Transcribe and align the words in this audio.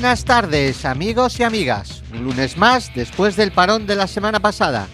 Buenas 0.00 0.24
tardes, 0.24 0.86
amigos 0.86 1.38
y 1.38 1.42
amigas. 1.42 2.02
Un 2.10 2.24
lunes 2.24 2.56
más 2.56 2.90
después 2.94 3.36
del 3.36 3.52
parón 3.52 3.86
de 3.86 3.96
la 3.96 4.06
semana 4.06 4.40
pasada. 4.40 4.88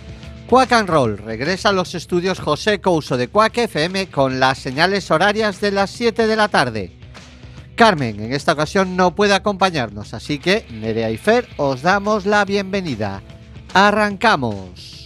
Quack 0.48 0.72
and 0.72 0.88
Roll 0.88 1.18
regresa 1.18 1.68
a 1.68 1.72
los 1.72 1.94
estudios 1.94 2.40
José 2.40 2.80
Couso 2.80 3.16
de 3.16 3.28
Quack 3.28 3.56
FM 3.56 4.08
con 4.08 4.40
las 4.40 4.58
señales 4.58 5.08
horarias 5.12 5.60
de 5.60 5.70
las 5.70 5.90
7 5.90 6.26
de 6.26 6.34
la 6.34 6.48
tarde. 6.48 6.90
Carmen 7.76 8.18
en 8.18 8.32
esta 8.32 8.54
ocasión 8.54 8.96
no 8.96 9.14
puede 9.14 9.34
acompañarnos, 9.34 10.12
así 10.12 10.40
que 10.40 10.66
Nerea 10.72 11.12
y 11.12 11.18
Fer 11.18 11.46
os 11.56 11.82
damos 11.82 12.26
la 12.26 12.44
bienvenida. 12.44 13.22
Arrancamos. 13.74 15.05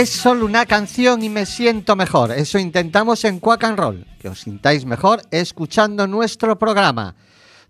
Es 0.00 0.08
solo 0.08 0.46
una 0.46 0.64
canción 0.64 1.22
y 1.22 1.28
me 1.28 1.44
siento 1.44 1.94
mejor. 1.94 2.32
Eso 2.32 2.58
intentamos 2.58 3.22
en 3.26 3.38
Quack 3.38 3.64
and 3.64 3.78
Roll. 3.78 4.06
Que 4.18 4.30
os 4.30 4.40
sintáis 4.40 4.86
mejor 4.86 5.20
escuchando 5.30 6.06
nuestro 6.06 6.58
programa. 6.58 7.16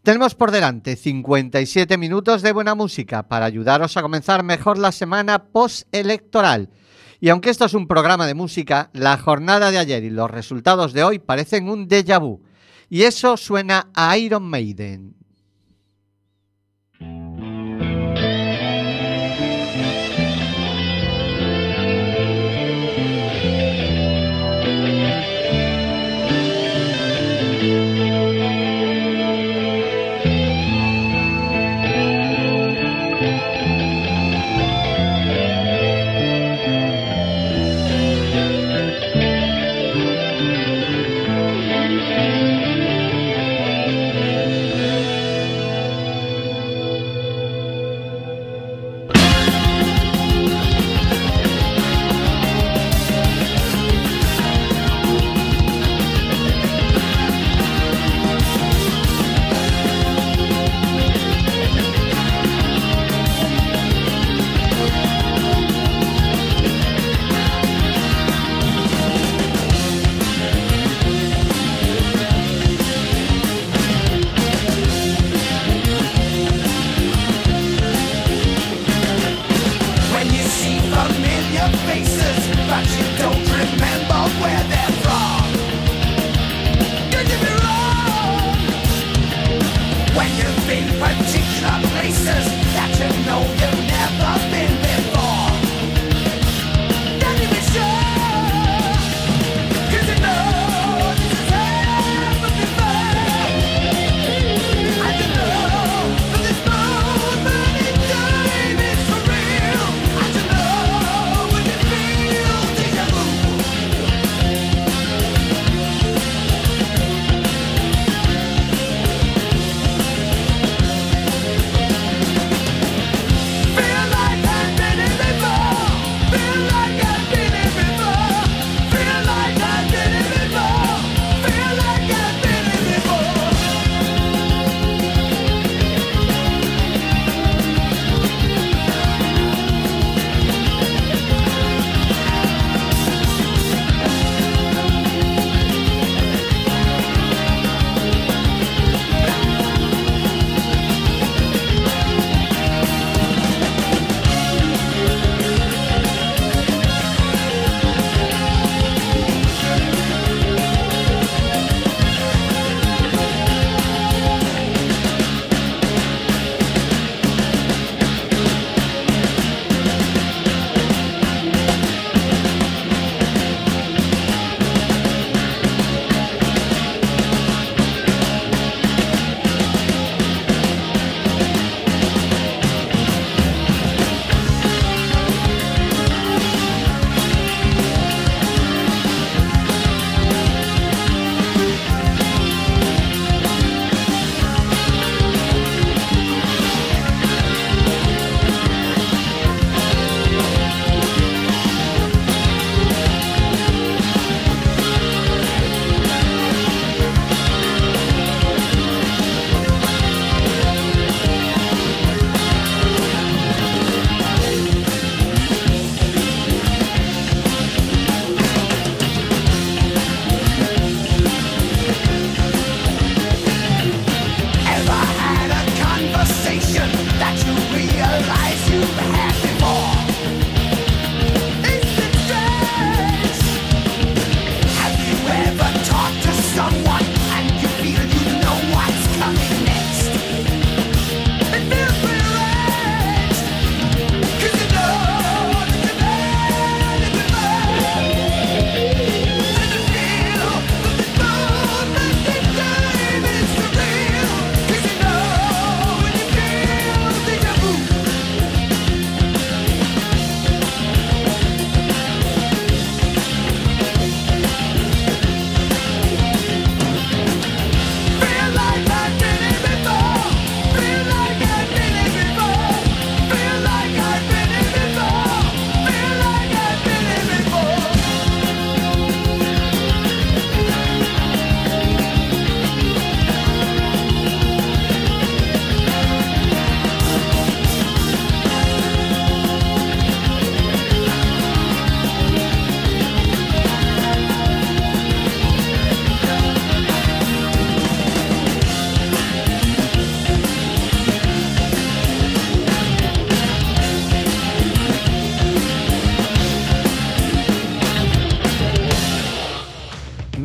Tenemos 0.05 0.37
por 0.37 0.53
delante 0.53 0.95
57 0.95 1.99
minutos 1.99 2.43
de 2.43 2.53
buena 2.53 2.77
música 2.77 3.25
para 3.25 3.47
ayudaros 3.47 3.97
a 3.97 4.03
comenzar 4.03 4.45
mejor 4.45 4.79
la 4.79 4.93
semana 4.93 5.47
post-electoral. 5.47 6.71
Y 7.19 7.31
aunque 7.31 7.51
esto 7.51 7.65
es 7.65 7.75
un 7.75 7.89
programa 7.89 8.29
de 8.29 8.35
música, 8.35 8.91
la 8.93 9.19
jornada 9.19 9.73
de 9.73 9.79
ayer 9.79 10.05
y 10.05 10.11
los 10.11 10.31
resultados 10.31 10.93
de 10.93 11.03
hoy 11.03 11.19
parecen 11.19 11.69
un 11.69 11.89
déjà 11.89 12.21
vu. 12.21 12.45
Y 12.89 13.03
eso 13.03 13.37
suena 13.37 13.89
a 13.93 14.17
Iron 14.17 14.45
Maiden. 14.45 15.20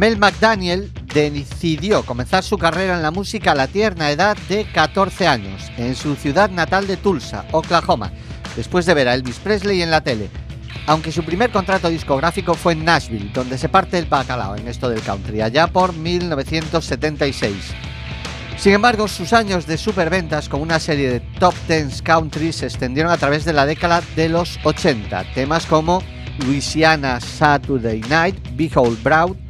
Mel 0.06 0.20
McDaniel 0.20 0.92
decidió 1.16 2.06
comenzar 2.06 2.44
su 2.44 2.60
carrera 2.60 2.94
en 2.94 3.02
la 3.02 3.10
música 3.10 3.54
a 3.54 3.56
la 3.56 3.66
tierna 3.66 4.12
edad 4.12 4.38
de 4.48 4.64
14 4.72 5.26
años, 5.26 5.64
en 5.78 5.96
su 5.96 6.16
ciudad 6.16 6.52
natal 6.52 6.86
de 6.86 6.96
Tulsa, 6.96 7.44
Oklahoma, 7.52 8.12
después 8.56 8.86
de 8.86 8.94
ver 8.94 9.08
a 9.08 9.16
Elvis 9.16 9.40
Presley 9.40 9.82
en 9.82 9.90
la 9.90 10.02
tele. 10.02 10.30
Aunque 10.86 11.12
su 11.12 11.24
primer 11.24 11.50
contrato 11.50 11.90
discográfico 11.90 12.54
fue 12.54 12.74
en 12.74 12.86
Nashville, 12.86 13.32
donde 13.34 13.58
se 13.58 13.68
parte 13.68 13.98
el 13.98 14.06
bacalao 14.06 14.56
en 14.56 14.68
esto 14.68 14.90
del 14.90 15.02
country, 15.02 15.42
allá 15.42 15.66
por 15.66 15.92
1976. 15.96 17.56
Sin 18.60 18.74
embargo, 18.74 19.08
sus 19.08 19.34
años 19.34 19.66
de 19.66 19.80
superventas 19.80 20.50
con 20.50 20.62
una 20.62 20.80
serie 20.80 21.10
de 21.10 21.20
top 21.40 21.56
10 21.68 22.04
country 22.04 22.54
se 22.54 22.68
extendieron 22.68 23.12
a 23.12 23.18
través 23.18 23.44
de 23.44 23.54
la 23.54 23.66
década 23.66 24.04
de 24.16 24.30
los 24.30 24.60
80. 24.64 25.34
Temas 25.34 25.66
como 25.66 26.04
Louisiana 26.46 27.20
Saturday 27.20 28.02
Night, 28.02 28.36
Behold 28.56 29.02
Brown, 29.02 29.45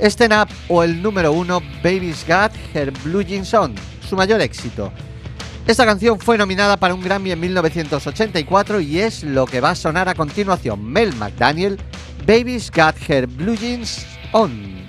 Stand 0.00 0.32
Up 0.32 0.54
o 0.68 0.82
el 0.82 1.02
número 1.02 1.32
uno 1.32 1.60
Baby's 1.82 2.24
Got 2.26 2.52
Her 2.74 2.90
Blue 3.02 3.22
Jeans 3.22 3.52
On, 3.54 3.74
su 4.08 4.16
mayor 4.16 4.40
éxito. 4.40 4.92
Esta 5.66 5.84
canción 5.84 6.20
fue 6.20 6.38
nominada 6.38 6.76
para 6.76 6.94
un 6.94 7.02
Grammy 7.02 7.32
en 7.32 7.40
1984 7.40 8.80
y 8.80 9.00
es 9.00 9.24
lo 9.24 9.46
que 9.46 9.60
va 9.60 9.70
a 9.70 9.74
sonar 9.74 10.08
a 10.08 10.14
continuación. 10.14 10.84
Mel 10.84 11.14
McDaniel, 11.16 11.78
Baby's 12.26 12.70
Got 12.70 12.94
Her 13.08 13.26
Blue 13.26 13.56
Jeans 13.56 14.06
On. 14.32 14.85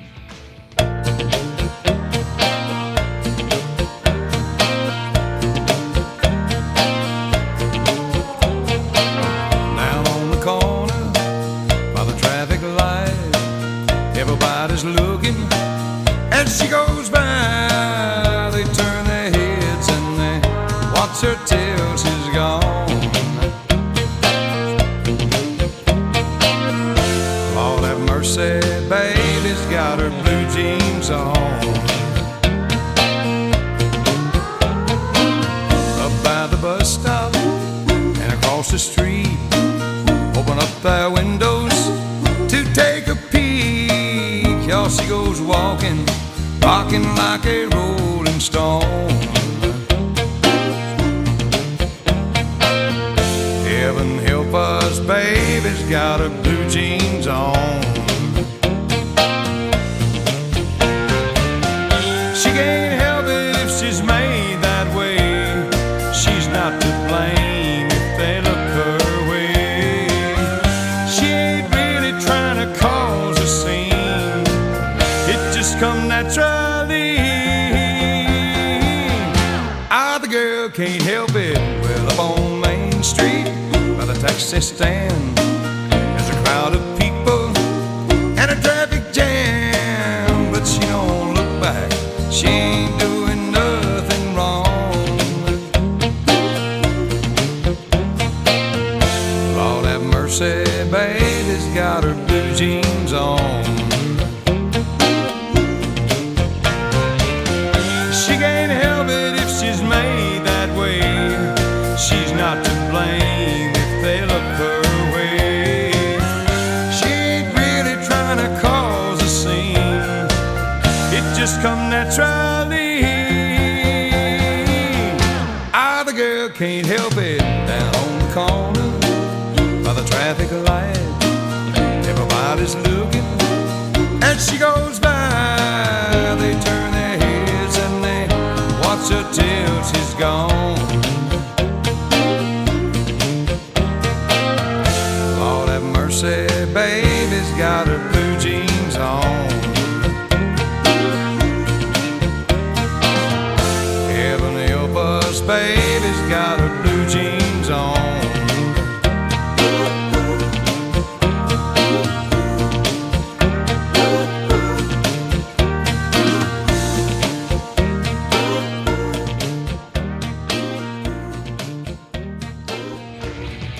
Gone. 140.18 140.97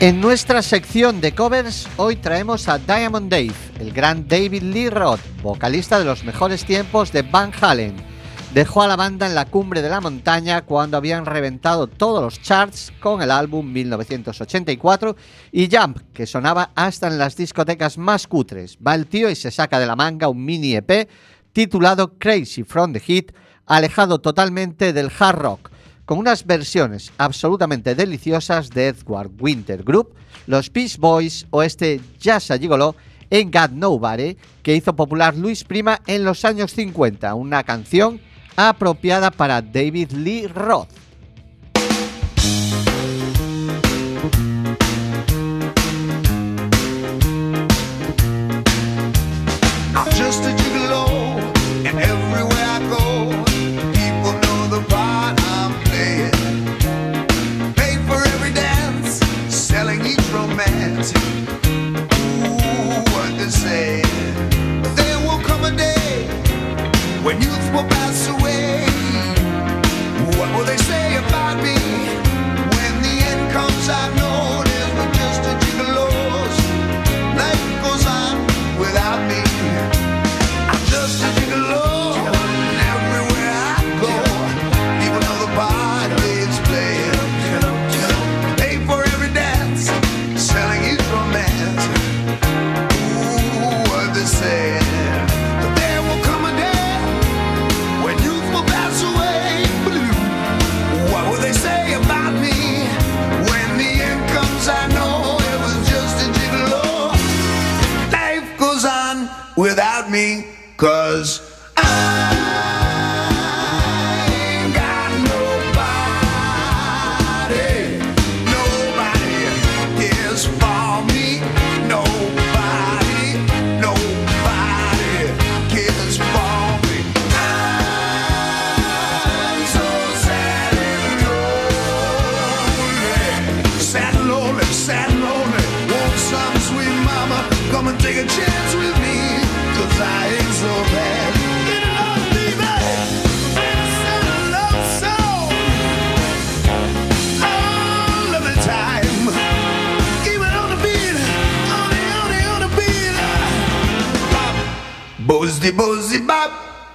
En 0.08 0.22
nuestra 0.22 0.62
sección 0.62 1.20
de 1.20 1.36
covers, 1.36 1.86
hoy 1.98 2.16
traemos 2.16 2.70
a 2.70 2.78
Diamond 2.78 3.30
Dave, 3.30 3.52
el 3.78 3.92
gran 3.92 4.26
David 4.26 4.62
Lee 4.62 4.90
Roth, 4.90 5.20
vocalista 5.44 6.00
de 6.00 6.06
los 6.06 6.24
mejores 6.24 6.64
tiempos 6.64 7.12
de 7.12 7.24
Van 7.24 7.52
Halen. 7.60 7.94
Dejó 8.54 8.84
a 8.84 8.88
la 8.88 8.96
banda 8.96 9.28
en 9.28 9.36
la 9.36 9.44
cumbre 9.44 9.82
de 9.82 9.90
la 9.90 10.00
montaña 10.00 10.62
cuando 10.62 10.96
habían 10.96 11.26
reventado 11.26 11.88
todos 11.88 12.24
los 12.24 12.42
charts 12.42 12.94
con 13.02 13.22
el 13.22 13.32
álbum 13.32 13.70
1984 13.70 15.18
y 15.52 15.68
Jump, 15.70 16.00
que 16.14 16.26
sonaba 16.26 16.72
hasta 16.74 17.08
en 17.08 17.18
las 17.18 17.36
discotecas 17.36 17.98
más 17.98 18.28
cutres. 18.28 18.78
Va 18.78 18.96
el 18.96 19.08
tío 19.08 19.30
y 19.30 19.36
se 19.36 19.52
saca 19.52 19.78
de 19.78 19.88
la 19.88 19.98
manga 19.98 20.30
un 20.30 20.46
mini 20.46 20.74
EP 20.74 21.10
titulado 21.52 22.18
Crazy 22.18 22.64
from 22.64 22.94
the 22.94 23.02
Heat, 23.02 23.34
alejado 23.66 24.20
totalmente 24.20 24.94
del 24.94 25.12
hard 25.20 25.38
rock 25.38 25.72
con 26.08 26.20
unas 26.20 26.46
versiones 26.46 27.12
absolutamente 27.18 27.94
deliciosas 27.94 28.70
de 28.70 28.88
Edward 28.88 29.30
Winter 29.42 29.84
Group, 29.84 30.14
los 30.48 30.70
Peace 30.70 30.96
Boys 30.98 31.46
o 31.50 31.62
este 31.62 32.00
Jazz 32.18 32.48
Gigolo 32.58 32.96
en 33.30 33.52
Got 33.52 33.72
Nobody 33.72 34.38
que 34.64 34.74
hizo 34.74 34.96
popular 34.96 35.36
Luis 35.36 35.66
Prima 35.66 36.00
en 36.08 36.24
los 36.24 36.46
años 36.46 36.72
50, 36.72 37.36
una 37.36 37.62
canción 37.64 38.22
apropiada 38.56 39.32
para 39.32 39.62
David 39.62 40.12
Lee 40.12 40.48
Roth. 40.48 40.88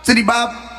City 0.02 0.22
Bob. 0.24 0.71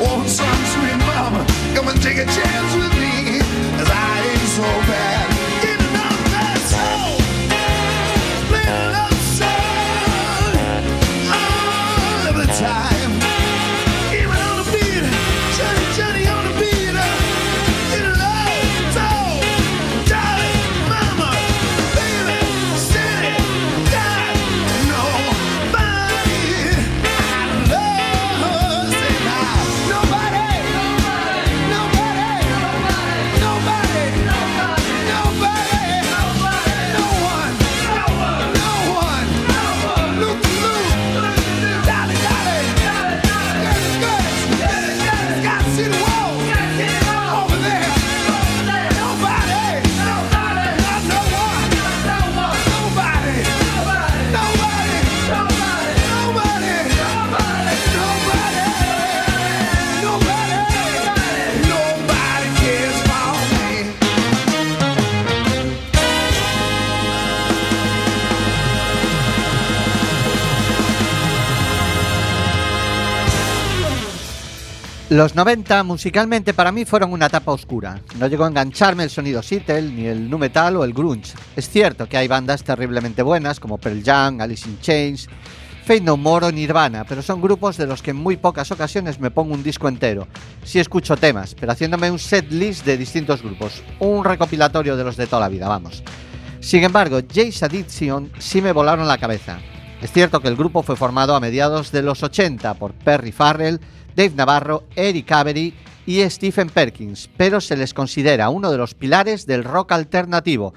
Want 0.00 0.28
some 0.28 0.64
sweet 0.74 0.98
mama 1.06 1.44
come 1.74 1.88
and 1.88 2.02
take 2.02 2.18
a 2.18 2.26
chance 2.26 2.72
with 2.80 2.94
me? 3.02 3.40
'Cause 3.78 3.90
I 3.90 4.20
ain't 4.30 4.48
so 4.58 4.62
bad. 4.90 5.13
Los 75.14 75.36
90 75.36 75.84
musicalmente 75.84 76.54
para 76.54 76.72
mí 76.72 76.84
fueron 76.84 77.12
una 77.12 77.26
etapa 77.26 77.52
oscura. 77.52 78.00
No 78.18 78.26
llegó 78.26 78.46
a 78.46 78.48
engancharme 78.48 79.04
el 79.04 79.10
sonido 79.10 79.44
Seattle, 79.44 79.82
ni 79.82 80.06
el 80.06 80.28
nu 80.28 80.38
metal 80.38 80.76
o 80.76 80.82
el 80.82 80.92
grunge. 80.92 81.34
Es 81.54 81.70
cierto 81.70 82.08
que 82.08 82.16
hay 82.16 82.26
bandas 82.26 82.64
terriblemente 82.64 83.22
buenas 83.22 83.60
como 83.60 83.78
Pearl 83.78 84.02
Jam, 84.02 84.40
Alice 84.40 84.68
in 84.68 84.80
Chains, 84.80 85.28
Fate 85.84 86.00
No 86.00 86.16
More 86.16 86.46
o 86.46 86.50
Nirvana, 86.50 87.04
pero 87.04 87.22
son 87.22 87.40
grupos 87.40 87.76
de 87.76 87.86
los 87.86 88.02
que 88.02 88.10
en 88.10 88.16
muy 88.16 88.36
pocas 88.36 88.72
ocasiones 88.72 89.20
me 89.20 89.30
pongo 89.30 89.54
un 89.54 89.62
disco 89.62 89.86
entero. 89.86 90.26
Sí 90.64 90.80
escucho 90.80 91.16
temas, 91.16 91.54
pero 91.54 91.70
haciéndome 91.70 92.10
un 92.10 92.18
set 92.18 92.50
list 92.50 92.84
de 92.84 92.96
distintos 92.96 93.40
grupos, 93.40 93.84
un 94.00 94.24
recopilatorio 94.24 94.96
de 94.96 95.04
los 95.04 95.16
de 95.16 95.28
toda 95.28 95.42
la 95.42 95.48
vida, 95.48 95.68
vamos. 95.68 96.02
Sin 96.58 96.82
embargo, 96.82 97.20
Jace 97.32 97.64
Addiction 97.64 98.32
sí 98.40 98.60
me 98.60 98.72
volaron 98.72 99.06
la 99.06 99.18
cabeza. 99.18 99.60
Es 100.02 100.10
cierto 100.10 100.40
que 100.40 100.48
el 100.48 100.56
grupo 100.56 100.82
fue 100.82 100.96
formado 100.96 101.36
a 101.36 101.40
mediados 101.40 101.92
de 101.92 102.02
los 102.02 102.24
80 102.24 102.74
por 102.74 102.94
Perry 102.94 103.30
Farrell, 103.30 103.80
Dave 104.16 104.32
Navarro, 104.34 104.84
Eric 104.96 105.30
Avery 105.32 105.74
y 106.06 106.20
Stephen 106.28 106.68
Perkins, 106.68 107.28
pero 107.36 107.60
se 107.60 107.76
les 107.76 107.94
considera 107.94 108.50
uno 108.50 108.70
de 108.70 108.78
los 108.78 108.94
pilares 108.94 109.46
del 109.46 109.64
rock 109.64 109.92
alternativo 109.92 110.74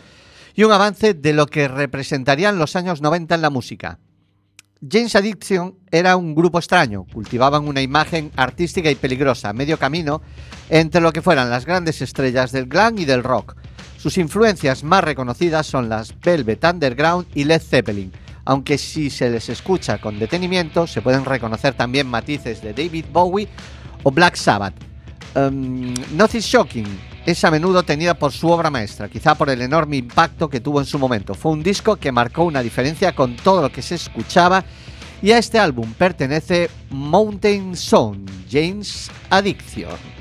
y 0.55 0.63
un 0.63 0.71
avance 0.71 1.13
de 1.13 1.33
lo 1.33 1.45
que 1.45 1.67
representarían 1.67 2.57
los 2.57 2.75
años 2.75 3.01
90 3.01 3.35
en 3.35 3.41
la 3.41 3.49
música. 3.49 3.99
James 4.89 5.15
Addiction 5.15 5.75
era 5.89 6.15
un 6.17 6.35
grupo 6.35 6.59
extraño, 6.59 7.05
cultivaban 7.11 7.67
una 7.67 7.81
imagen 7.81 8.31
artística 8.35 8.91
y 8.91 8.95
peligrosa, 8.95 9.53
medio 9.53 9.77
camino 9.77 10.21
entre 10.69 11.01
lo 11.01 11.11
que 11.11 11.21
fueran 11.21 11.49
las 11.49 11.65
grandes 11.65 12.01
estrellas 12.01 12.51
del 12.51 12.67
glam 12.67 12.97
y 12.99 13.05
del 13.05 13.23
rock. 13.23 13.55
Sus 13.97 14.17
influencias 14.19 14.83
más 14.83 15.03
reconocidas 15.03 15.65
son 15.65 15.89
las 15.89 16.13
Velvet 16.19 16.63
Underground 16.63 17.27
y 17.33 17.45
Led 17.45 17.61
Zeppelin, 17.61 18.11
aunque 18.47 18.77
si 18.77 19.09
se 19.09 19.29
les 19.29 19.49
escucha 19.49 19.99
con 19.99 20.17
detenimiento 20.17 20.87
se 20.87 21.01
pueden 21.01 21.25
reconocer 21.25 21.73
también 21.73 22.07
matices 22.07 22.61
de 22.61 22.71
David 22.73 23.05
Bowie 23.11 23.49
o 24.03 24.09
Black 24.09 24.35
Sabbath. 24.35 24.73
Um, 25.35 25.93
Nothing 26.13 26.39
Shocking 26.39 26.87
es 27.25 27.43
a 27.43 27.51
menudo 27.51 27.83
tenida 27.83 28.13
por 28.13 28.31
su 28.31 28.47
obra 28.49 28.69
maestra, 28.69 29.09
quizá 29.09 29.35
por 29.35 29.49
el 29.49 29.61
enorme 29.61 29.97
impacto 29.97 30.49
que 30.49 30.61
tuvo 30.61 30.79
en 30.79 30.85
su 30.85 30.97
momento. 30.97 31.33
Fue 31.33 31.51
un 31.51 31.61
disco 31.61 31.97
que 31.97 32.13
marcó 32.13 32.45
una 32.45 32.61
diferencia 32.61 33.13
con 33.13 33.35
todo 33.35 33.61
lo 33.61 33.69
que 33.69 33.81
se 33.81 33.95
escuchaba 33.95 34.63
y 35.21 35.31
a 35.31 35.37
este 35.39 35.59
álbum 35.59 35.91
pertenece 35.91 36.69
Mountain 36.89 37.75
Song, 37.75 38.29
James 38.49 39.11
Addiction. 39.29 40.16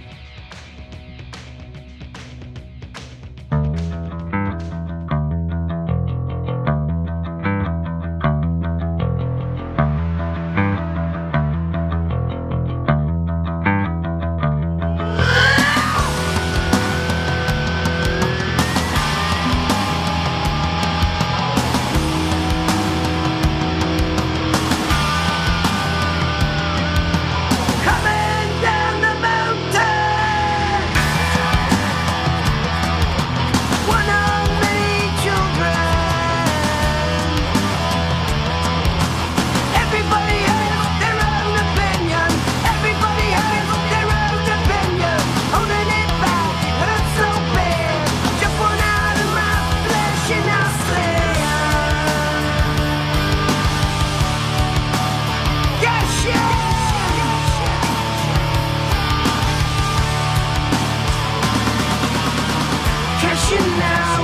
you 63.51 63.59
now. 63.59 64.16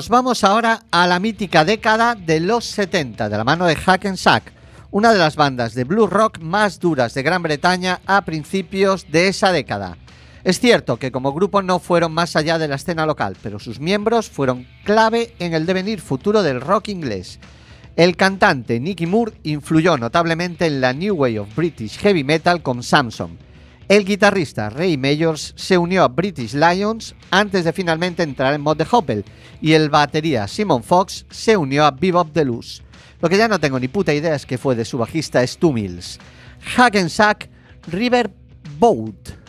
Nos 0.00 0.08
vamos 0.08 0.44
ahora 0.44 0.80
a 0.90 1.06
la 1.06 1.20
mítica 1.20 1.62
década 1.62 2.14
de 2.14 2.40
los 2.40 2.64
70, 2.64 3.28
de 3.28 3.36
la 3.36 3.44
mano 3.44 3.66
de 3.66 3.76
Hack 3.76 4.16
Sack, 4.16 4.50
una 4.90 5.12
de 5.12 5.18
las 5.18 5.36
bandas 5.36 5.74
de 5.74 5.84
blues 5.84 6.08
rock 6.08 6.38
más 6.38 6.80
duras 6.80 7.12
de 7.12 7.22
Gran 7.22 7.42
Bretaña 7.42 8.00
a 8.06 8.24
principios 8.24 9.12
de 9.12 9.28
esa 9.28 9.52
década. 9.52 9.98
Es 10.42 10.58
cierto 10.58 10.96
que 10.96 11.12
como 11.12 11.34
grupo 11.34 11.60
no 11.60 11.80
fueron 11.80 12.12
más 12.12 12.34
allá 12.34 12.58
de 12.58 12.66
la 12.66 12.76
escena 12.76 13.04
local, 13.04 13.36
pero 13.42 13.58
sus 13.58 13.78
miembros 13.78 14.30
fueron 14.30 14.66
clave 14.84 15.34
en 15.38 15.52
el 15.52 15.66
devenir 15.66 16.00
futuro 16.00 16.42
del 16.42 16.62
rock 16.62 16.88
inglés. 16.88 17.38
El 17.94 18.16
cantante 18.16 18.80
Nicky 18.80 19.04
Moore 19.04 19.34
influyó 19.42 19.98
notablemente 19.98 20.64
en 20.64 20.80
la 20.80 20.94
New 20.94 21.14
Wave 21.14 21.40
of 21.40 21.54
British 21.54 21.98
Heavy 21.98 22.24
Metal 22.24 22.62
con 22.62 22.82
Samson. 22.82 23.49
El 23.90 24.04
guitarrista 24.04 24.70
Ray 24.70 24.96
Mayors 24.96 25.52
se 25.56 25.76
unió 25.76 26.04
a 26.04 26.08
British 26.08 26.54
Lions 26.54 27.16
antes 27.32 27.64
de 27.64 27.72
finalmente 27.72 28.22
entrar 28.22 28.54
en 28.54 28.60
Mod 28.60 28.76
de 28.76 28.86
Hoppel 28.88 29.24
y 29.60 29.72
el 29.72 29.90
batería 29.90 30.46
Simon 30.46 30.84
Fox 30.84 31.26
se 31.28 31.56
unió 31.56 31.84
a 31.84 31.90
Bebop 31.90 32.32
Deluxe. 32.32 32.84
Lo 33.20 33.28
que 33.28 33.36
ya 33.36 33.48
no 33.48 33.58
tengo 33.58 33.80
ni 33.80 33.88
puta 33.88 34.14
idea 34.14 34.36
es 34.36 34.46
que 34.46 34.58
fue 34.58 34.76
de 34.76 34.84
su 34.84 34.96
bajista 34.96 35.44
Stu 35.44 35.72
Mills. 35.72 36.20
Hack 36.76 36.94
and 36.94 37.08
Sack 37.08 37.50
River 37.88 38.30
Boat. 38.78 39.39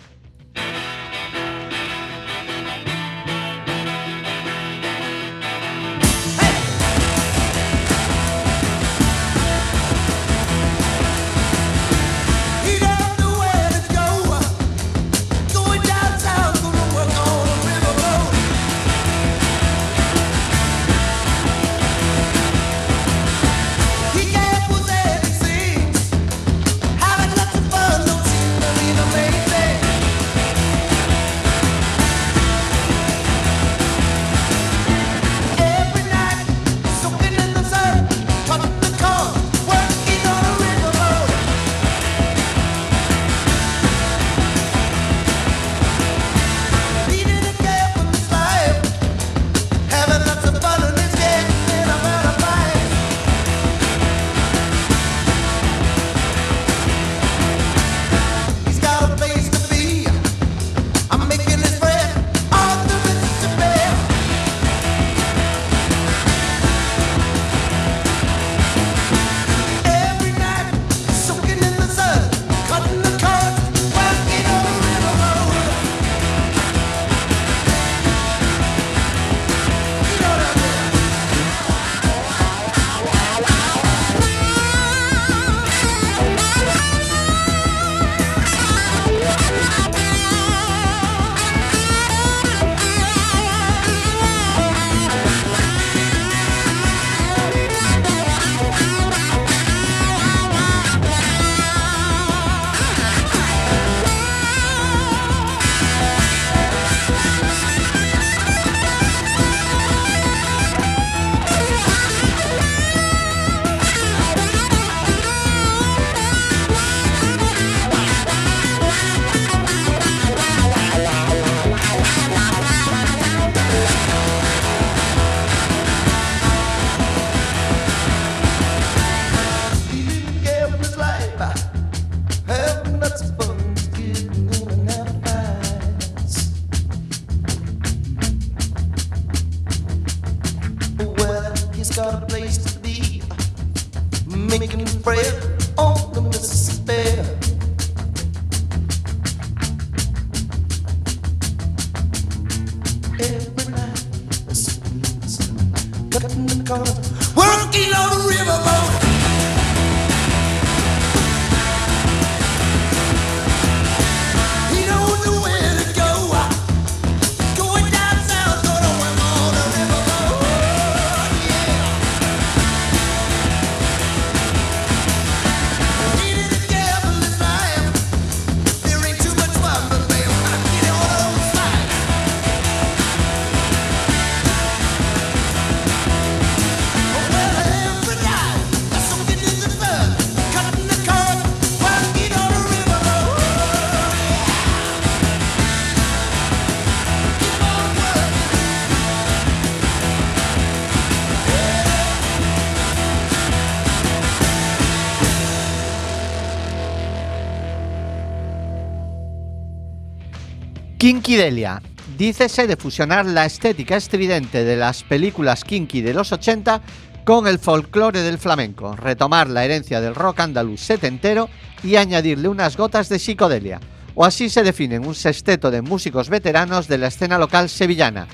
Kinky 211.02 211.36
Delia. 211.36 211.82
Dícese 212.16 212.68
de 212.68 212.78
fusionar 212.78 213.26
la 213.26 213.48
estética 213.48 213.96
estridente 213.98 214.64
de 214.64 214.76
las 214.78 215.02
películas 215.02 215.64
kinky 215.64 216.02
de 216.02 216.14
los 216.14 216.32
80 216.32 216.80
con 217.26 217.48
el 217.48 217.58
folclore 217.58 218.22
del 218.22 218.38
flamenco, 218.38 218.96
retomar 218.96 219.50
la 219.50 219.66
herencia 219.66 220.00
del 220.00 220.14
rock 220.14 220.42
andaluz 220.42 220.80
setentero 220.82 221.50
y 221.84 221.96
añadirle 221.96 222.48
unas 222.50 222.78
gotas 222.78 223.10
de 223.10 223.18
psicodelia. 223.18 223.80
O 224.14 224.24
así 224.26 224.48
se 224.48 224.62
definen 224.62 225.04
un 225.04 225.16
sexteto 225.16 225.72
de 225.72 225.82
músicos 225.82 226.30
veteranos 226.30 226.88
de 226.88 227.00
la 227.00 227.08
escena 227.08 227.40
local 227.40 227.68
sevillana. 227.68 228.28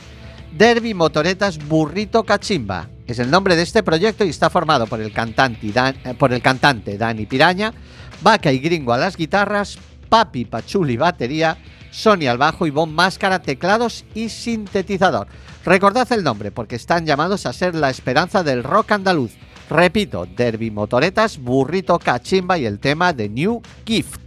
Derby 0.51 0.93
Motoretas 0.93 1.59
Burrito 1.69 2.25
Cachimba 2.25 2.89
es 3.05 3.19
el 3.19 3.31
nombre 3.31 3.55
de 3.55 3.61
este 3.61 3.81
proyecto 3.81 4.25
y 4.25 4.29
está 4.29 4.49
formado 4.49 4.87
por 4.87 4.99
el 4.99 5.13
cantante, 5.13 5.71
Dan- 5.71 5.95
eh, 6.03 6.13
por 6.15 6.33
el 6.33 6.41
cantante 6.41 6.97
Dani 6.97 7.25
Piraña, 7.27 7.73
Vaca 8.21 8.51
y 8.51 8.59
Gringo 8.59 8.91
a 8.91 8.97
las 8.97 9.15
guitarras, 9.15 9.79
Papi 10.09 10.43
Pachuli 10.43 10.97
batería, 10.97 11.57
Sony 11.91 12.27
al 12.27 12.37
bajo 12.37 12.67
y 12.67 12.69
Bon 12.69 12.93
Máscara 12.93 13.41
teclados 13.41 14.05
y 14.13 14.29
sintetizador. 14.29 15.27
Recordad 15.65 16.11
el 16.11 16.23
nombre 16.23 16.51
porque 16.51 16.75
están 16.75 17.05
llamados 17.05 17.45
a 17.45 17.53
ser 17.53 17.75
la 17.75 17.89
esperanza 17.89 18.43
del 18.43 18.63
rock 18.63 18.93
andaluz. 18.93 19.31
Repito, 19.69 20.25
Derby 20.25 20.71
Motoretas, 20.71 21.37
Burrito 21.37 21.99
Cachimba 21.99 22.57
y 22.57 22.65
el 22.65 22.79
tema 22.79 23.11
de 23.11 23.27
New 23.27 23.61
Gift. 23.85 24.21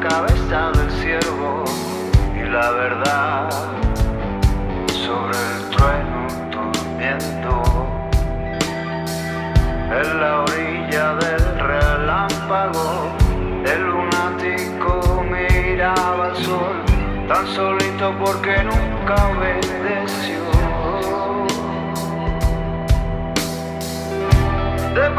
Cabeza 0.00 0.70
del 0.72 0.90
ciervo 0.90 1.64
y 2.34 2.48
la 2.48 2.70
verdad 2.70 3.48
sobre 4.88 5.38
el 5.54 5.70
trueno 5.70 6.26
durmiendo. 6.50 7.62
En 9.90 10.20
la 10.20 10.40
orilla 10.42 11.14
del 11.14 11.58
relámpago, 11.58 13.12
el 13.64 13.82
lunático 13.82 15.24
miraba 15.24 16.26
al 16.26 16.36
sol, 16.36 16.76
tan 17.28 17.46
solito 17.48 18.14
porque 18.18 18.62
nunca 18.64 19.14
obedeció. 19.28 20.40
De 24.94 25.10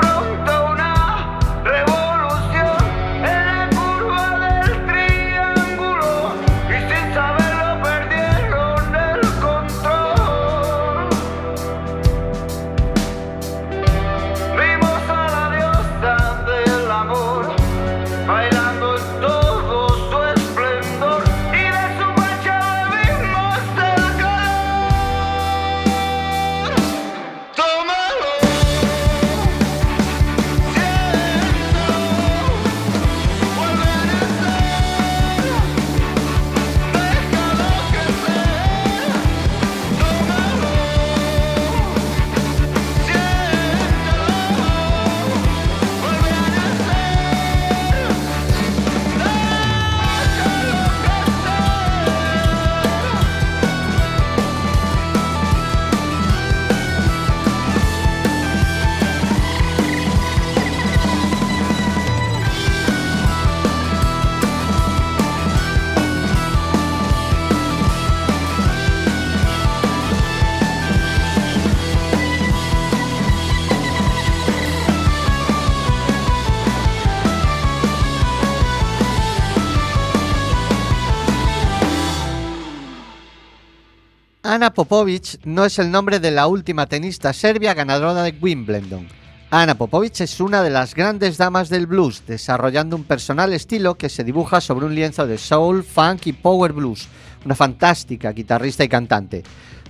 Ana 84.48 84.74
Popovic 84.74 85.44
no 85.44 85.66
es 85.66 85.78
el 85.78 85.92
nombre 85.92 86.22
de 86.22 86.32
la 86.32 86.48
última 86.48 86.86
tenista 86.86 87.34
serbia 87.34 87.74
ganadora 87.74 88.24
de 88.24 88.34
Wimbledon. 88.40 89.06
Ana 89.52 89.76
Popovic 89.76 90.22
es 90.22 90.40
una 90.40 90.64
de 90.64 90.70
las 90.70 90.96
grandes 90.96 91.38
damas 91.38 91.68
del 91.68 91.86
blues, 91.86 92.24
desarrollando 92.26 92.96
un 92.96 93.04
personal 93.04 93.52
estilo 93.52 93.96
que 93.96 94.08
se 94.08 94.24
dibuja 94.24 94.62
sobre 94.62 94.86
un 94.86 94.96
lienzo 94.96 95.28
de 95.28 95.38
soul, 95.38 95.84
funk 95.84 96.28
y 96.28 96.32
power 96.32 96.72
blues. 96.72 97.10
Una 97.44 97.56
fantástica 97.56 98.32
guitarrista 98.32 98.86
y 98.86 98.88
cantante. 98.88 99.44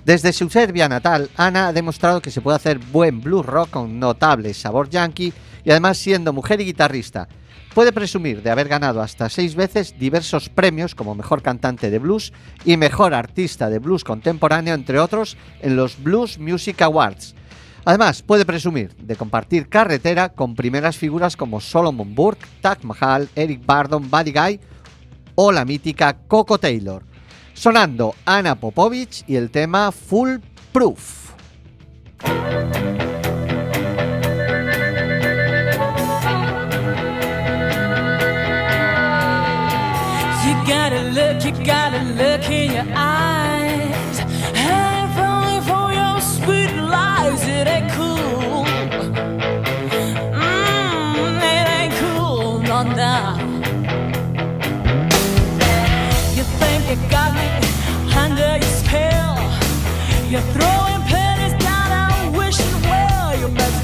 Desde 0.03 0.33
su 0.33 0.49
Serbia 0.49 0.89
natal, 0.89 1.29
Ana 1.37 1.67
ha 1.67 1.73
demostrado 1.73 2.19
que 2.19 2.31
se 2.31 2.41
puede 2.41 2.55
hacer 2.55 2.79
buen 2.79 3.21
blues 3.21 3.45
rock 3.45 3.69
con 3.69 3.99
notable 3.99 4.55
sabor 4.55 4.89
yankee 4.89 5.33
y 5.63 5.69
además 5.69 5.99
siendo 5.99 6.33
mujer 6.33 6.61
y 6.61 6.65
guitarrista. 6.65 7.27
Puede 7.73 7.91
presumir 7.91 8.41
de 8.41 8.49
haber 8.49 8.67
ganado 8.67 9.01
hasta 9.01 9.29
seis 9.29 9.55
veces 9.55 9.99
diversos 9.99 10.49
premios 10.49 10.95
como 10.95 11.13
Mejor 11.13 11.41
Cantante 11.43 11.91
de 11.91 11.99
Blues 11.99 12.33
y 12.65 12.75
Mejor 12.75 13.13
Artista 13.13 13.69
de 13.69 13.79
Blues 13.79 14.03
Contemporáneo, 14.03 14.73
entre 14.73 14.99
otros, 14.99 15.37
en 15.61 15.75
los 15.75 16.01
Blues 16.01 16.39
Music 16.39 16.81
Awards. 16.81 17.35
Además, 17.85 18.21
puede 18.21 18.45
presumir 18.45 18.95
de 18.97 19.15
compartir 19.15 19.69
carretera 19.69 20.29
con 20.29 20.55
primeras 20.55 20.97
figuras 20.97 21.37
como 21.37 21.61
Solomon 21.61 22.15
Burke, 22.15 22.45
Taj 22.61 22.83
Mahal, 22.83 23.29
Eric 23.35 23.65
Bardon, 23.65 24.09
Buddy 24.09 24.33
Guy 24.33 24.59
o 25.35 25.51
la 25.51 25.63
mítica 25.63 26.17
Coco 26.27 26.57
Taylor. 26.57 27.03
Sonando 27.53 28.13
Ana 28.25 28.55
Popovich 28.55 29.23
y 29.25 29.35
el 29.35 29.51
tema 29.51 29.91
Full 29.91 30.39
Proof. 30.73 31.31
Gotta 40.67 41.01
look, 41.11 41.45
you 41.45 41.51
gotta 41.63 42.03
look 42.03 42.49
in 42.49 42.73
your 42.73 42.85
eyes. 42.93 44.19
And 44.53 45.13
falling 45.15 45.61
for 45.61 45.93
your 45.93 46.19
sweet 46.19 46.73
lies, 46.75 47.41
it 47.47 47.67
ain't 47.67 47.89
cool. 47.93 48.65
Mmm, 50.35 51.37
it 51.55 51.67
ain't 51.79 51.93
cool, 52.03 52.59
no, 52.59 52.83
no. 52.83 53.15
You 56.35 56.43
think 56.59 56.81
you 56.89 56.97
got 57.09 57.33
me 57.33 57.47
under 58.23 58.57
your 58.57 58.73
spell. 58.81 59.37
You're 60.27 60.47
throwing 60.55 61.01
pennies 61.07 61.55
down, 61.63 61.89
I'm 61.93 62.33
wishing 62.33 62.81
well. 62.81 63.39
You 63.39 63.47
must 63.47 63.76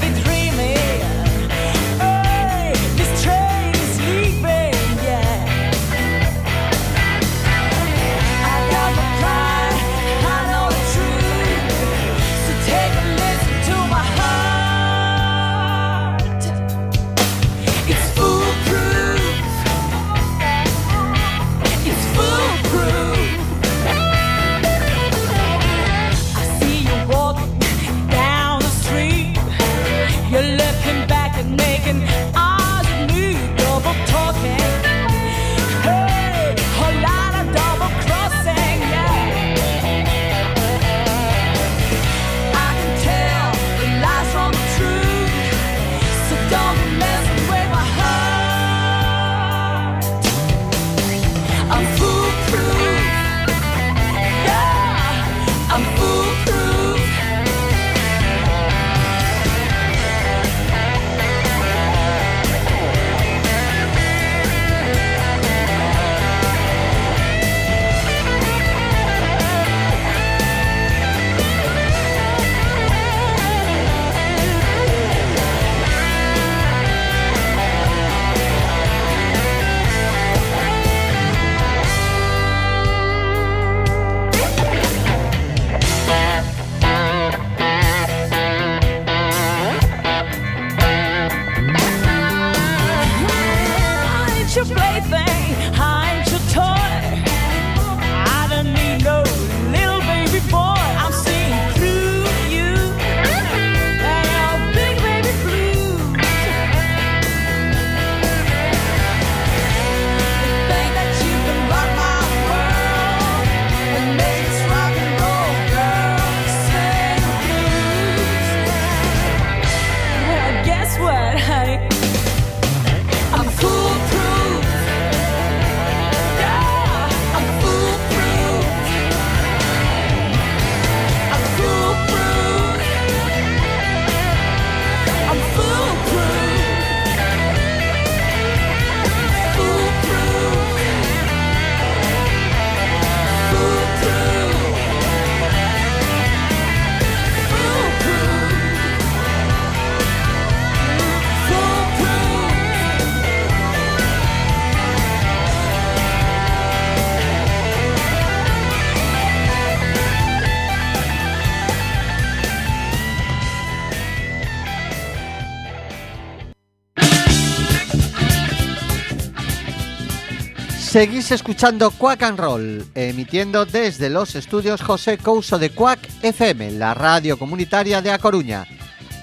Seguís 170.94 171.26
escuchando 171.32 171.90
Quack 171.90 172.22
and 172.22 172.38
Roll, 172.38 172.86
emitiendo 172.94 173.66
desde 173.66 174.08
los 174.08 174.36
estudios 174.36 174.80
José 174.80 175.18
Couso 175.18 175.58
de 175.58 175.70
Quack 175.70 176.08
FM, 176.22 176.70
la 176.70 176.94
radio 176.94 177.36
comunitaria 177.36 178.00
de 178.00 178.12
A 178.12 178.18
Coruña. 178.20 178.64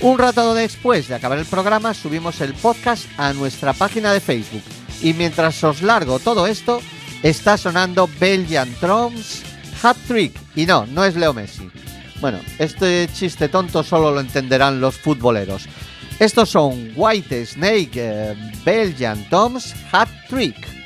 Un 0.00 0.16
rato 0.16 0.54
después 0.54 1.08
de 1.08 1.16
acabar 1.16 1.38
el 1.38 1.44
programa 1.44 1.92
subimos 1.92 2.40
el 2.40 2.54
podcast 2.54 3.04
a 3.18 3.32
nuestra 3.32 3.72
página 3.72 4.12
de 4.12 4.20
Facebook. 4.20 4.62
Y 5.02 5.14
mientras 5.14 5.62
os 5.64 5.82
largo 5.82 6.18
todo 6.18 6.46
esto, 6.46 6.80
está 7.22 7.56
sonando 7.56 8.08
Belgian 8.18 8.74
Drums 8.80 9.42
Hat 9.82 9.96
Trick. 10.06 10.32
Y 10.56 10.66
no, 10.66 10.86
no 10.86 11.04
es 11.04 11.16
Leo 11.16 11.32
Messi. 11.32 11.70
Bueno, 12.20 12.40
este 12.58 13.08
chiste 13.12 13.48
tonto 13.48 13.82
solo 13.82 14.10
lo 14.10 14.20
entenderán 14.20 14.80
los 14.80 14.96
futboleros. 14.96 15.68
Estos 16.18 16.50
son 16.50 16.92
White 16.96 17.46
Snake 17.46 17.90
eh, 17.94 18.34
Belgian 18.64 19.28
Toms 19.28 19.74
Hat 19.92 20.08
Trick. 20.28 20.77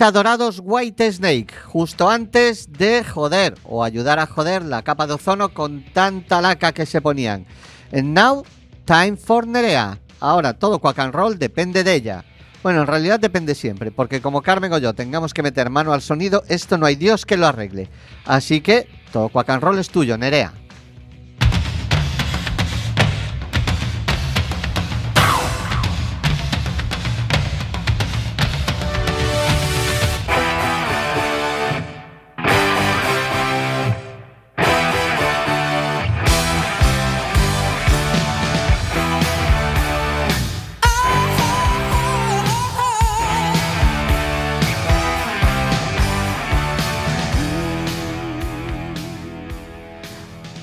Adorados 0.00 0.60
White 0.62 1.12
Snake, 1.12 1.54
justo 1.64 2.08
antes 2.08 2.72
de 2.72 3.04
joder 3.04 3.54
o 3.64 3.82
ayudar 3.82 4.18
a 4.18 4.26
joder 4.26 4.64
la 4.64 4.82
capa 4.82 5.06
de 5.06 5.14
ozono 5.14 5.50
con 5.50 5.84
tanta 5.92 6.40
laca 6.40 6.72
que 6.72 6.86
se 6.86 7.00
ponían. 7.00 7.46
And 7.92 8.14
now, 8.14 8.44
time 8.84 9.16
for 9.16 9.46
Nerea. 9.46 9.98
Ahora 10.20 10.54
todo 10.54 10.78
quack 10.78 10.98
and 10.98 11.14
roll 11.14 11.38
depende 11.38 11.84
de 11.84 11.94
ella. 11.94 12.24
Bueno, 12.62 12.80
en 12.80 12.86
realidad 12.86 13.20
depende 13.20 13.54
siempre, 13.54 13.90
porque 13.90 14.20
como 14.20 14.42
Carmen 14.42 14.72
o 14.72 14.78
yo 14.78 14.92
tengamos 14.92 15.32
que 15.32 15.42
meter 15.42 15.70
mano 15.70 15.92
al 15.92 16.02
sonido, 16.02 16.42
esto 16.48 16.76
no 16.76 16.86
hay 16.86 16.96
Dios 16.96 17.24
que 17.24 17.36
lo 17.36 17.46
arregle. 17.46 17.88
Así 18.24 18.60
que 18.60 18.88
todo 19.12 19.28
quack 19.28 19.50
and 19.50 19.62
roll 19.62 19.78
es 19.78 19.88
tuyo, 19.90 20.18
Nerea. 20.18 20.52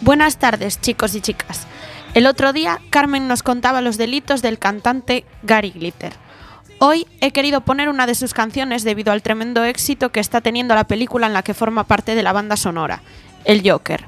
Buenas 0.06 0.38
tardes, 0.38 0.80
chicos 0.80 1.16
y 1.16 1.22
chicas. 1.22 1.66
El 2.14 2.28
otro 2.28 2.54
día, 2.54 2.80
Carmen 2.92 3.28
nos 3.28 3.42
contaba 3.42 3.82
los 3.82 3.98
delitos 3.98 4.44
del 4.44 4.60
cantante 4.60 5.26
Gary 5.42 5.72
Glitter. 5.72 6.14
Hoy 6.78 7.08
he 7.22 7.32
querido 7.32 7.62
poner 7.62 7.90
una 7.90 8.06
de 8.06 8.14
sus 8.14 8.36
canciones 8.36 8.84
debido 8.84 9.12
al 9.12 9.24
tremendo 9.24 9.64
éxito 9.64 10.12
que 10.12 10.20
está 10.20 10.42
teniendo 10.42 10.76
la 10.76 10.84
película 10.84 11.26
en 11.26 11.34
la 11.34 11.42
que 11.42 11.56
forma 11.56 11.86
parte 11.86 12.14
de 12.14 12.22
la 12.22 12.34
banda 12.34 12.56
sonora, 12.56 13.02
El 13.46 13.68
Joker. 13.68 14.06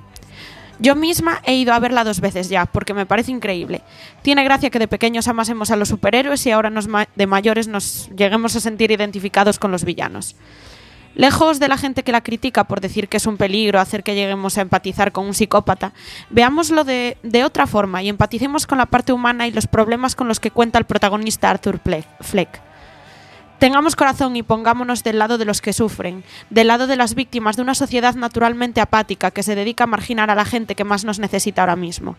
Yo 0.78 0.94
misma 0.94 1.42
he 1.46 1.56
ido 1.56 1.74
a 1.74 1.80
verla 1.80 2.04
dos 2.04 2.22
veces 2.22 2.48
ya, 2.48 2.68
porque 2.68 2.94
me 2.94 3.08
parece 3.08 3.32
increíble. 3.32 3.82
Tiene 4.22 4.44
gracia 4.44 4.70
que 4.70 4.78
de 4.78 4.88
pequeños 4.88 5.28
amásemos 5.28 5.72
a 5.72 5.78
los 5.78 5.90
superhéroes 5.90 6.46
y 6.46 6.52
ahora 6.52 6.70
nos 6.70 6.88
de 7.16 7.26
mayores 7.26 7.68
nos 7.68 8.12
lleguemos 8.16 8.56
a 8.56 8.60
sentir 8.60 8.92
identificados 8.92 9.58
con 9.58 9.72
los 9.72 9.84
villanos. 9.84 10.36
Lejos 11.18 11.60
de 11.60 11.68
la 11.68 11.80
gente 11.80 12.04
que 12.04 12.12
la 12.12 12.22
critica 12.22 12.66
por 12.66 12.80
decir 12.80 13.10
que 13.10 13.18
es 13.18 13.26
un 13.26 13.38
peligro 13.38 13.80
hacer 13.80 14.04
que 14.04 14.14
lleguemos 14.14 14.56
a 14.56 14.62
empatizar 14.62 15.12
con 15.12 15.26
un 15.26 15.34
psicópata, 15.34 15.92
veámoslo 16.30 16.84
de, 16.84 17.18
otra 17.44 17.66
forma 17.66 18.04
y 18.04 18.10
empaticemos 18.10 18.68
con 18.68 18.78
la 18.78 18.86
parte 18.86 19.14
humana 19.14 19.48
y 19.48 19.52
los 19.52 19.66
problemas 19.66 20.16
con 20.16 20.28
los 20.28 20.40
que 20.40 20.52
cuenta 20.52 20.78
el 20.78 20.86
protagonista 20.86 21.50
Arthur 21.50 21.80
Fleck. 22.22 22.62
Tengamos 23.58 23.96
corazón 23.96 24.36
y 24.36 24.44
pongámonos 24.44 25.04
del 25.04 25.18
lado 25.18 25.40
de 25.40 25.46
los 25.46 25.60
que 25.60 25.74
sufren, 25.74 26.24
del 26.52 26.68
lado 26.68 26.86
de 26.86 26.98
las 26.98 27.16
víctimas 27.16 27.56
de 27.56 27.64
una 27.64 27.74
sociedad 27.74 28.14
naturalmente 28.14 28.80
apática 28.80 29.32
que 29.32 29.42
se 29.42 29.56
dedica 29.56 29.86
a 29.86 29.88
marginar 29.88 30.30
a 30.30 30.36
la 30.36 30.46
gente 30.46 30.76
que 30.76 30.84
más 30.84 31.04
nos 31.04 31.18
necesita 31.18 31.64
ahora 31.64 31.76
mismo. 31.76 32.16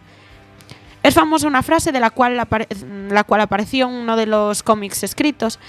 Es 1.04 1.14
famosa 1.14 1.46
una 1.46 1.62
frase 1.62 1.92
de 1.92 2.00
la 2.00 2.10
cual, 2.10 2.36
la 2.36 3.24
cual 3.24 3.40
apareció 3.40 3.86
en 3.86 3.94
uno 3.94 4.16
de 4.16 4.26
los 4.26 4.64
cómics 4.64 5.04
escritos, 5.04 5.60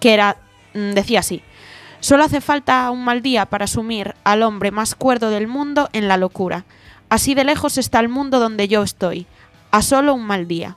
que 0.00 0.12
era, 0.12 0.36
mm, 0.74 0.90
decía 0.90 1.20
así, 1.20 1.42
Solo 2.04 2.22
hace 2.22 2.42
falta 2.42 2.90
un 2.90 3.02
mal 3.02 3.22
día 3.22 3.46
para 3.46 3.66
sumir 3.66 4.14
al 4.24 4.42
hombre 4.42 4.70
más 4.70 4.94
cuerdo 4.94 5.30
del 5.30 5.48
mundo 5.48 5.88
en 5.94 6.06
la 6.06 6.18
locura. 6.18 6.66
Así 7.08 7.34
de 7.34 7.44
lejos 7.44 7.78
está 7.78 7.98
el 7.98 8.10
mundo 8.10 8.40
donde 8.40 8.68
yo 8.68 8.82
estoy, 8.82 9.26
a 9.70 9.80
solo 9.80 10.12
un 10.12 10.26
mal 10.26 10.46
día. 10.46 10.76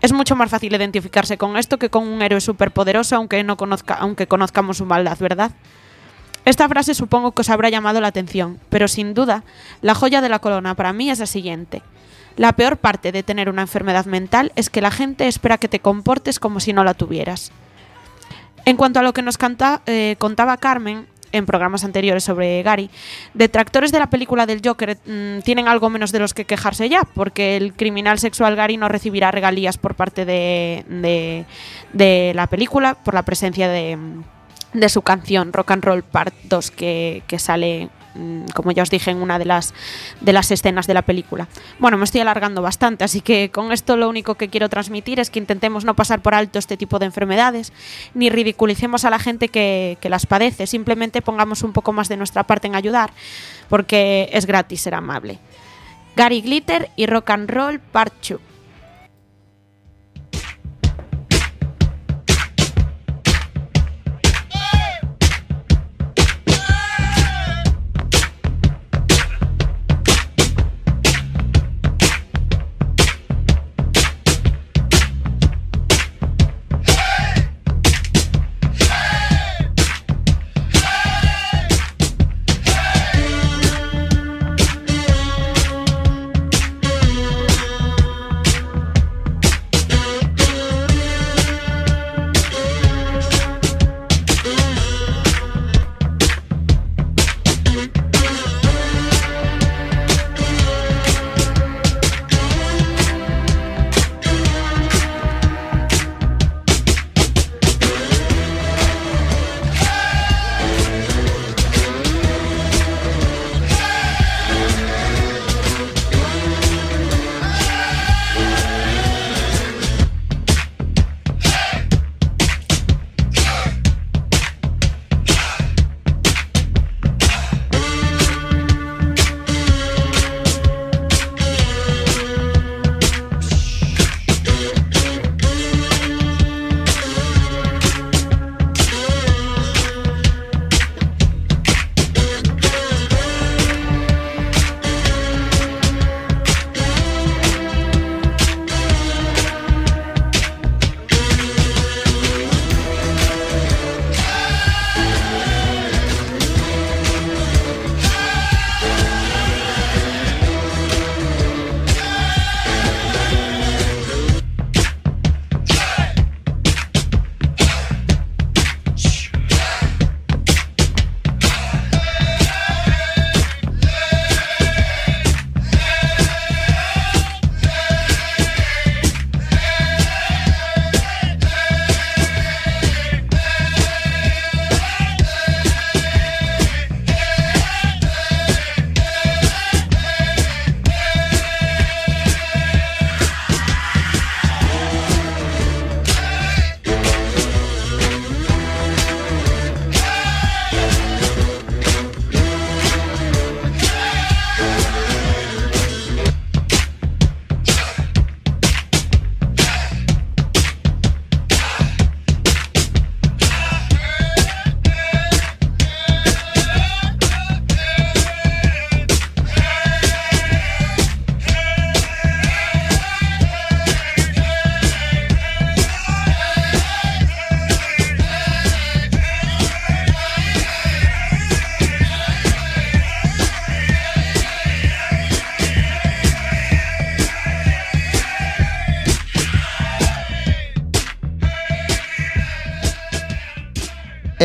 Es 0.00 0.12
mucho 0.12 0.34
más 0.34 0.50
fácil 0.50 0.74
identificarse 0.74 1.38
con 1.38 1.56
esto 1.56 1.78
que 1.78 1.90
con 1.90 2.08
un 2.08 2.22
héroe 2.22 2.40
superpoderoso 2.40 3.14
aunque, 3.14 3.44
no 3.44 3.56
conozca, 3.56 3.94
aunque 3.94 4.26
conozcamos 4.26 4.78
su 4.78 4.84
maldad, 4.84 5.16
¿verdad? 5.20 5.52
Esta 6.44 6.68
frase 6.68 6.92
supongo 6.92 7.30
que 7.30 7.42
os 7.42 7.50
habrá 7.50 7.68
llamado 7.68 8.00
la 8.00 8.08
atención, 8.08 8.58
pero 8.68 8.88
sin 8.88 9.14
duda, 9.14 9.44
la 9.80 9.94
joya 9.94 10.20
de 10.20 10.28
la 10.28 10.40
corona 10.40 10.74
para 10.74 10.92
mí 10.92 11.08
es 11.08 11.20
la 11.20 11.26
siguiente. 11.26 11.82
La 12.36 12.54
peor 12.54 12.78
parte 12.78 13.12
de 13.12 13.22
tener 13.22 13.48
una 13.48 13.62
enfermedad 13.62 14.06
mental 14.06 14.50
es 14.56 14.70
que 14.70 14.80
la 14.80 14.90
gente 14.90 15.28
espera 15.28 15.58
que 15.58 15.68
te 15.68 15.78
comportes 15.78 16.40
como 16.40 16.58
si 16.58 16.72
no 16.72 16.82
la 16.82 16.94
tuvieras. 16.94 17.52
En 18.68 18.76
cuanto 18.76 19.00
a 19.00 19.02
lo 19.02 19.12
que 19.12 19.22
nos 19.22 19.38
canta- 19.38 19.80
eh, 19.86 20.16
contaba 20.18 20.56
Carmen 20.58 21.06
en 21.32 21.44
programas 21.46 21.84
anteriores 21.84 22.24
sobre 22.24 22.62
Gary, 22.62 22.88
detractores 23.34 23.92
de 23.92 23.98
la 23.98 24.08
película 24.08 24.46
del 24.46 24.60
Joker 24.64 24.96
mm, 25.04 25.40
tienen 25.40 25.68
algo 25.68 25.90
menos 25.90 26.10
de 26.12 26.18
los 26.20 26.32
que 26.34 26.44
quejarse 26.46 26.88
ya, 26.88 27.02
porque 27.14 27.56
el 27.56 27.74
criminal 27.74 28.18
sexual 28.18 28.56
Gary 28.56 28.76
no 28.78 28.88
recibirá 28.88 29.30
regalías 29.30 29.76
por 29.78 29.94
parte 29.94 30.24
de, 30.24 30.84
de- 30.88 31.44
de 31.92 32.32
la 32.34 32.46
película 32.46 32.94
por 32.94 33.12
la 33.14 33.22
presencia 33.24 33.68
de, 33.68 33.98
de 34.72 34.88
su 34.88 35.02
canción 35.02 35.52
Rock 35.52 35.70
and 35.72 35.84
Roll 35.84 36.02
Part 36.02 36.34
2 36.44 36.70
que, 36.70 37.22
sale 37.38 37.88
como 38.54 38.72
ya 38.72 38.82
os 38.82 38.90
dije 38.90 39.10
en 39.10 39.22
una 39.22 39.38
de 39.38 39.44
las 39.44 39.74
de 40.20 40.32
las 40.32 40.50
escenas 40.50 40.86
de 40.86 40.94
la 40.94 41.02
película. 41.02 41.48
Bueno, 41.78 41.96
me 41.96 42.04
estoy 42.04 42.20
alargando 42.20 42.62
bastante, 42.62 43.04
así 43.04 43.20
que 43.20 43.50
con 43.50 43.72
esto 43.72 43.96
lo 43.96 44.08
único 44.08 44.34
que 44.34 44.48
quiero 44.48 44.68
transmitir 44.68 45.20
es 45.20 45.30
que 45.30 45.38
intentemos 45.38 45.84
no 45.84 45.94
pasar 45.94 46.20
por 46.20 46.34
alto 46.34 46.58
este 46.58 46.76
tipo 46.76 46.98
de 46.98 47.06
enfermedades, 47.06 47.72
ni 48.14 48.30
ridiculicemos 48.30 49.04
a 49.04 49.10
la 49.10 49.18
gente 49.18 49.48
que, 49.48 49.98
que 50.00 50.08
las 50.08 50.26
padece, 50.26 50.66
simplemente 50.66 51.22
pongamos 51.22 51.62
un 51.62 51.72
poco 51.72 51.92
más 51.92 52.08
de 52.08 52.16
nuestra 52.16 52.44
parte 52.44 52.66
en 52.66 52.74
ayudar, 52.74 53.12
porque 53.68 54.28
es 54.32 54.46
gratis 54.46 54.80
ser 54.80 54.94
amable. 54.94 55.38
Gary 56.16 56.40
Glitter 56.40 56.90
y 56.96 57.06
Rock 57.06 57.30
and 57.30 57.48
Roll 57.48 57.78
Part 57.78 58.12
2. 58.28 58.47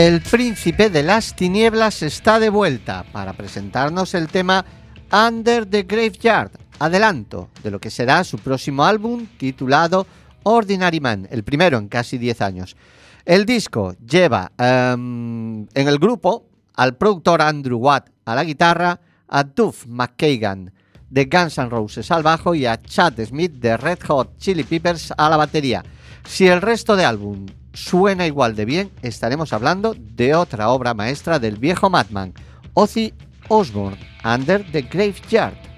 El 0.04 0.20
príncipe 0.20 0.90
de 0.90 1.02
las 1.02 1.34
tinieblas 1.34 2.04
está 2.04 2.38
de 2.38 2.50
vuelta 2.50 3.06
para 3.14 3.32
presentarnos 3.32 4.14
el 4.16 4.28
tema 4.28 4.66
Under 5.14 5.66
the 5.66 5.84
Graveyard, 5.84 6.52
adelanto 6.78 7.48
de 7.64 7.72
lo 7.72 7.80
que 7.80 7.90
será 7.90 8.26
su 8.26 8.38
próximo 8.38 8.84
álbum 8.84 9.26
titulado 9.38 10.06
Ordinary 10.44 11.00
Man, 11.00 11.26
el 11.32 11.46
primero 11.46 11.78
en 11.78 11.88
casi 11.88 12.18
10 12.18 12.42
años. 12.42 12.76
El 13.24 13.46
disco 13.46 13.96
lleva 14.06 14.52
em, 14.58 15.62
en 15.74 15.88
el 15.88 15.98
grupo 16.00 16.48
al 16.76 16.98
productor 16.98 17.42
Andrew 17.42 17.80
Watt 17.80 18.10
a 18.26 18.36
la 18.36 18.44
guitarra, 18.44 19.00
a 19.30 19.46
Duff 19.46 19.86
McKagan 19.88 20.74
de 21.10 21.26
Guns 21.32 21.58
N' 21.60 21.70
Roses 21.70 22.12
al 22.12 22.24
bajo 22.24 22.54
y 22.54 22.66
a 22.66 22.76
Chad 22.76 23.24
Smith 23.26 23.54
de 23.54 23.78
Red 23.78 24.00
Hot 24.08 24.38
Chili 24.38 24.66
Peppers 24.66 25.14
a 25.16 25.30
la 25.30 25.38
batería. 25.38 25.82
Si 26.28 26.46
el 26.46 26.62
resto 26.62 26.98
de 26.98 27.06
álbum 27.06 27.46
suena 27.74 28.26
igual 28.28 28.56
de 28.56 28.66
bien, 28.66 28.92
estaremos 29.02 29.54
hablando 29.54 29.96
de 29.98 30.36
otra 30.36 30.70
obra 30.70 30.94
maestra 30.94 31.40
del 31.40 31.58
viejo 31.58 31.90
Madman, 31.90 32.34
Ozzy 32.74 33.14
Osbourne, 33.50 33.98
Under 34.24 34.64
the 34.72 34.84
Graveyard. 34.84 35.73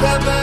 Acaba 0.00 0.39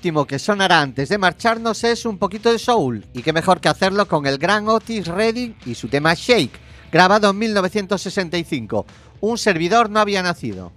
último 0.00 0.26
que 0.26 0.38
sonará 0.38 0.80
antes 0.80 1.10
de 1.10 1.18
marcharnos 1.18 1.84
es 1.84 2.06
un 2.06 2.16
poquito 2.16 2.50
de 2.50 2.58
soul, 2.58 3.04
y 3.12 3.20
qué 3.20 3.34
mejor 3.34 3.60
que 3.60 3.68
hacerlo 3.68 4.08
con 4.08 4.24
el 4.24 4.38
gran 4.38 4.66
Otis 4.66 5.06
Redding 5.06 5.54
y 5.66 5.74
su 5.74 5.88
tema 5.88 6.14
Shake, 6.14 6.58
grabado 6.90 7.28
en 7.28 7.38
1965. 7.38 8.86
Un 9.20 9.36
servidor 9.36 9.90
no 9.90 10.00
había 10.00 10.22
nacido. 10.22 10.72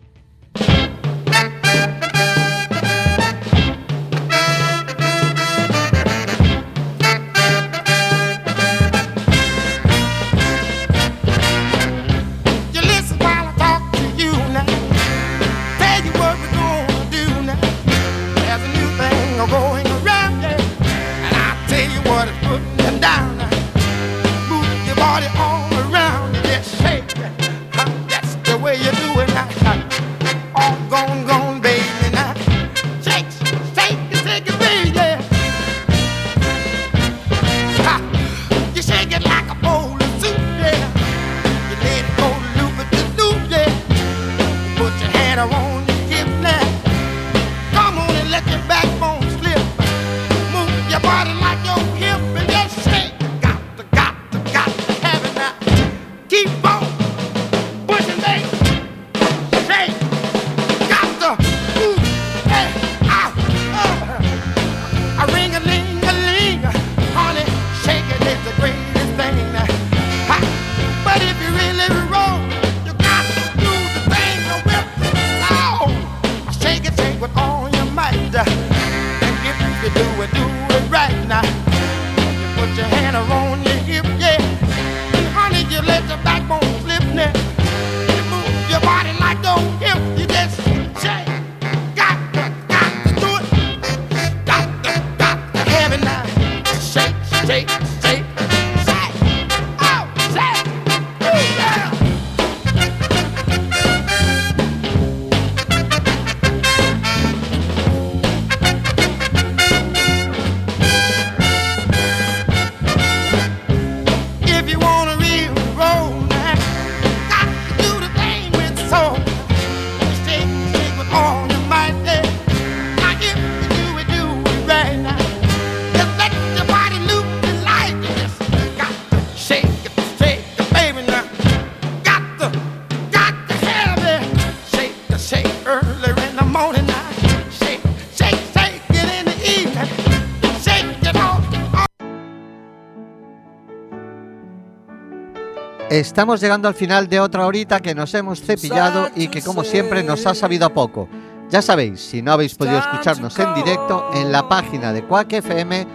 Estamos 145.93 146.41
llegando 146.41 146.67
al 146.67 146.73
final 146.73 147.07
de 147.07 147.19
otra 147.19 147.45
horita 147.45 147.79
que 147.79 147.93
nos 147.93 148.15
hemos 148.15 148.41
cepillado 148.41 149.09
y 149.15 149.27
que 149.27 149.43
como 149.43 149.63
siempre 149.63 150.01
nos 150.01 150.25
ha 150.25 150.33
sabido 150.33 150.65
a 150.65 150.73
poco. 150.73 151.07
Ya 151.51 151.61
sabéis, 151.61 152.01
si 152.01 152.23
no 152.23 152.31
habéis 152.31 152.55
podido 152.55 152.79
escucharnos 152.79 153.37
en 153.37 153.53
directo, 153.53 154.09
en 154.15 154.31
la 154.31 154.49
página 154.49 154.91
de 154.91 155.03
Quack 155.03 155.33
FM 155.33 155.85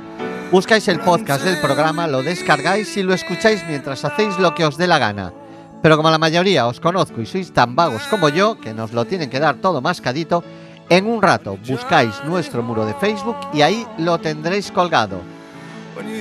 buscáis 0.52 0.86
el 0.86 1.00
podcast 1.00 1.42
del 1.42 1.60
programa, 1.60 2.06
lo 2.06 2.22
descargáis 2.22 2.96
y 2.96 3.02
lo 3.02 3.12
escucháis 3.12 3.64
mientras 3.66 4.04
hacéis 4.04 4.38
lo 4.38 4.54
que 4.54 4.64
os 4.64 4.76
dé 4.76 4.86
la 4.86 5.00
gana. 5.00 5.32
Pero 5.82 5.96
como 5.96 6.12
la 6.12 6.18
mayoría 6.18 6.68
os 6.68 6.78
conozco 6.78 7.20
y 7.20 7.26
sois 7.26 7.52
tan 7.52 7.74
vagos 7.74 8.02
como 8.08 8.28
yo, 8.28 8.60
que 8.60 8.74
nos 8.74 8.92
lo 8.92 9.04
tienen 9.04 9.30
que 9.30 9.40
dar 9.40 9.56
todo 9.56 9.80
mascadito, 9.80 10.44
en 10.88 11.06
un 11.08 11.20
rato 11.20 11.58
buscáis 11.66 12.14
nuestro 12.24 12.62
muro 12.62 12.86
de 12.86 12.94
Facebook 12.94 13.38
y 13.52 13.62
ahí 13.62 13.84
lo 13.98 14.16
tendréis 14.18 14.70
colgado. 14.70 15.37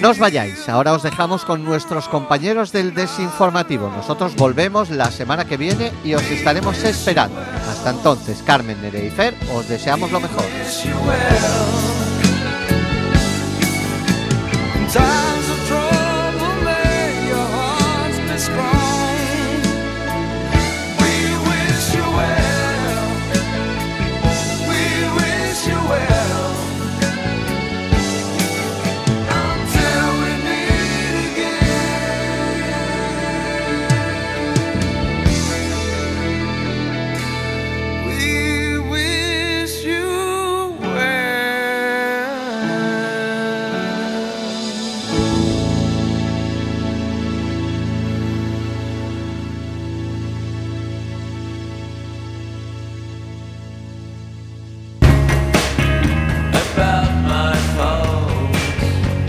No 0.02 0.10
os 0.10 0.20
vayáis, 0.20 0.68
ahora 0.70 0.94
os 0.94 1.04
dejamos 1.04 1.46
con 1.46 1.64
nuestros 1.64 2.08
compañeros 2.08 2.72
del 2.72 2.94
desinformativo. 2.94 3.90
Nosotros 3.90 4.36
volvemos 4.36 4.90
la 4.90 5.12
semana 5.12 5.46
que 5.46 5.58
viene 5.58 5.92
y 6.04 6.14
os 6.14 6.24
estaremos 6.24 6.84
esperando. 6.84 7.40
Hasta 7.70 7.92
entonces, 7.92 8.44
Carmen 8.46 8.82
Nereifer, 8.82 9.34
Fer, 9.34 9.56
os 9.56 9.68
deseamos 9.68 10.12
lo 10.12 10.20
mejor. 10.20 10.46